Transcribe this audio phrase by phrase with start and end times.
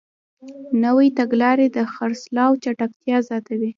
[0.83, 3.69] نوې تګلارې د خرڅلاو چټکتیا زیاتوي.